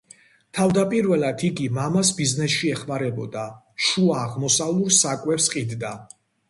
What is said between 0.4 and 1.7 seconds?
თავდაპირველად იგი